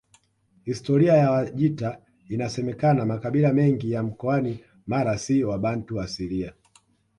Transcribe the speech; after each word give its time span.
Historia 0.63 1.13
ya 1.17 1.31
Wajita 1.31 2.01
Inasemekana 2.29 3.05
makabila 3.05 3.53
mengi 3.53 3.91
ya 3.91 4.03
mkoani 4.03 4.59
Mara 4.87 5.17
si 5.17 5.43
wabantu 5.43 6.01
asilia 6.01 6.53